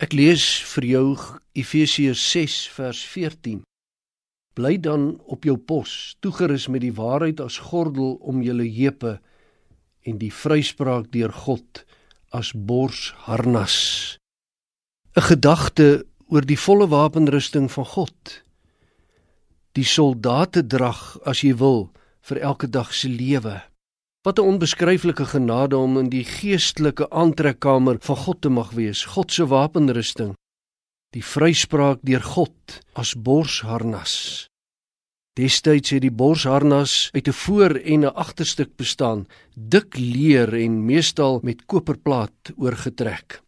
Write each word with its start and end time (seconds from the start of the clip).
Ek 0.00 0.14
lees 0.16 0.44
vir 0.72 0.84
jou 0.88 1.06
Efesiërs 1.60 2.22
6 2.32 2.54
vers 2.72 3.00
14. 3.04 3.58
Bly 4.56 4.78
dan 4.80 5.18
op 5.28 5.44
jou 5.44 5.58
pos, 5.60 6.16
toegerus 6.24 6.70
met 6.72 6.80
die 6.80 6.94
waarheid 6.96 7.42
as 7.44 7.58
gordel 7.68 8.14
om 8.24 8.40
julle 8.40 8.64
heupe 8.64 9.18
en 10.08 10.16
die 10.22 10.32
vryspraak 10.32 11.10
deur 11.12 11.34
God 11.44 11.82
as 12.32 12.54
borsharnas. 12.56 13.76
'n 15.16 15.26
Gedagte 15.28 16.06
oor 16.32 16.48
die 16.48 16.56
volle 16.56 16.88
wapenrusting 16.88 17.68
van 17.68 17.84
God. 17.84 18.40
Die 19.76 19.84
soldatedrag 19.84 21.20
as 21.28 21.44
jy 21.44 21.52
wil 21.60 21.90
vir 22.24 22.40
elke 22.40 22.72
dag 22.72 22.94
se 22.94 23.08
lewe. 23.08 23.60
Wat 24.22 24.38
'n 24.38 24.42
onbeskryflike 24.52 25.24
genade 25.24 25.76
om 25.76 25.98
in 25.98 26.08
die 26.08 26.24
geestelike 26.24 27.10
aantrekkamer 27.10 27.96
van 28.00 28.16
God 28.16 28.40
te 28.40 28.48
mag 28.48 28.70
wees, 28.70 29.04
God 29.04 29.32
se 29.32 29.46
wapenrusting. 29.46 30.34
Die 31.10 31.24
vryspraak 31.24 31.98
deur 32.02 32.22
God 32.22 32.80
as 32.92 33.14
borsharnas. 33.14 34.46
Destyds 35.32 35.90
het 35.90 36.02
die 36.02 36.12
borsharnas 36.12 37.08
uit 37.12 37.28
'n 37.28 37.32
voor 37.32 37.74
en 37.76 38.00
'n 38.00 38.14
agterstuk 38.14 38.76
bestaan, 38.76 39.26
dik 39.54 39.96
leer 39.96 40.54
en 40.54 40.84
meestal 40.84 41.40
met 41.42 41.66
koperplaat 41.66 42.52
oorgetrek. 42.56 43.42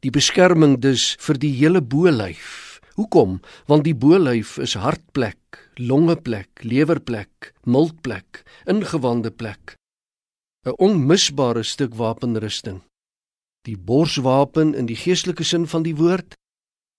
Die 0.00 0.10
beskerming 0.10 0.78
dus 0.78 1.16
vir 1.18 1.38
die 1.38 1.54
hele 1.54 1.82
bolyf. 1.82 2.71
Hoekom? 2.94 3.40
Want 3.66 3.84
die 3.84 3.96
bolyf 3.96 4.58
is 4.60 4.74
hartplek, 4.76 5.70
longeplek, 5.80 6.62
lewerplek, 6.62 7.52
miltplek, 7.64 8.42
ingewande 8.68 9.30
plek. 9.30 9.76
'n 10.66 10.76
Onmisbare 10.76 11.62
stuk 11.62 11.94
wapenrusting. 11.94 12.82
Die 13.66 13.78
borswapen 13.78 14.74
in 14.74 14.86
die 14.86 14.96
geestelike 14.96 15.44
sin 15.44 15.66
van 15.66 15.82
die 15.82 15.96
woord. 15.96 16.34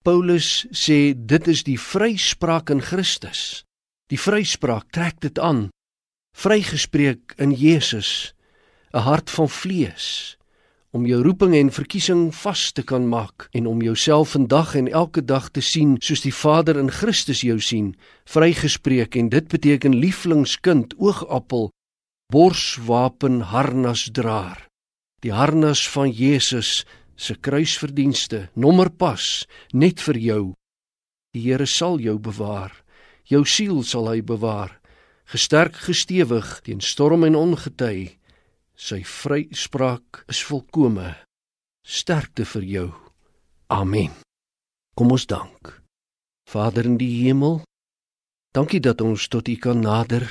Paulus 0.03 0.65
sê 0.71 1.13
dit 1.15 1.47
is 1.47 1.63
die 1.63 1.79
vryspraak 1.79 2.69
in 2.69 2.81
Christus. 2.81 3.63
Die 4.11 4.19
vryspraak 4.19 4.91
trek 4.91 5.21
dit 5.21 5.39
aan. 5.39 5.69
Vrygespreek 6.35 7.33
in 7.37 7.51
Jesus, 7.51 8.33
'n 8.93 9.05
hart 9.07 9.29
van 9.29 9.49
vlees 9.49 10.37
om 10.93 11.07
jou 11.09 11.23
roeping 11.25 11.55
en 11.57 11.71
verkiesing 11.73 12.27
vas 12.37 12.67
te 12.71 12.83
kan 12.85 13.07
maak 13.09 13.47
en 13.57 13.65
om 13.67 13.79
jouself 13.81 14.35
vandag 14.35 14.75
en 14.77 14.87
elke 14.87 15.23
dag 15.25 15.49
te 15.49 15.61
sien 15.61 15.95
soos 15.97 16.21
die 16.21 16.33
Vader 16.33 16.77
in 16.77 16.91
Christus 16.93 17.41
jou 17.41 17.57
sien, 17.57 17.95
vrygespreek 18.29 19.17
en 19.17 19.31
dit 19.33 19.47
beteken 19.49 19.97
lieflingskind, 19.97 20.93
oogappel, 21.01 21.71
borswapen, 22.29 23.41
harnasdraer. 23.49 24.67
Die 25.25 25.33
harnas 25.33 25.81
van 25.89 26.13
Jesus 26.13 26.85
se 27.17 27.33
kruisverdienste, 27.41 28.49
nommerpas 28.53 29.47
net 29.73 30.01
vir 30.05 30.21
jou. 30.21 30.43
Die 31.33 31.47
Here 31.49 31.65
sal 31.65 31.97
jou 32.05 32.19
bewaar. 32.21 32.83
Jou 33.25 33.45
siel 33.49 33.81
sal 33.81 34.11
hy 34.11 34.21
bewaar, 34.21 34.77
gesterk 35.25 35.79
gestewig 35.87 36.59
teen 36.61 36.83
storm 36.85 37.25
en 37.25 37.39
ongety 37.39 38.19
Sy 38.73 39.03
vryspraak 39.05 40.23
is 40.27 40.41
volkome. 40.43 41.13
Sterkte 41.85 42.45
vir 42.45 42.63
jou. 42.63 42.89
Amen. 43.67 44.11
Kom 44.95 45.11
ons 45.11 45.25
dank. 45.25 45.81
Vader 46.49 46.85
in 46.85 46.97
die 46.97 47.23
hemel, 47.23 47.61
dankie 48.53 48.81
dat 48.83 49.01
ons 49.01 49.27
tot 49.27 49.47
U 49.47 49.55
kan 49.55 49.79
nader. 49.79 50.25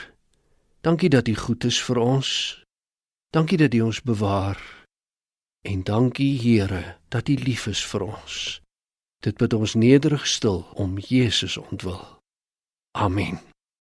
Dankie 0.82 1.10
dat 1.10 1.28
U 1.28 1.34
goed 1.34 1.64
is 1.64 1.78
vir 1.82 1.98
ons. 1.98 2.30
Dankie 3.32 3.58
dat 3.58 3.74
U 3.74 3.80
ons 3.80 4.02
bewaar. 4.02 4.58
En 5.62 5.82
dankie 5.82 6.38
Here 6.38 6.98
dat 7.08 7.28
U 7.28 7.34
lief 7.34 7.66
is 7.66 7.84
vir 7.86 8.06
ons. 8.10 8.60
Dit 9.22 9.38
bid 9.38 9.54
ons 9.54 9.74
nederig 9.74 10.26
stil 10.26 10.66
om 10.74 10.98
Jesus 10.98 11.56
ontwil. 11.56 12.02
Amen. 12.98 13.38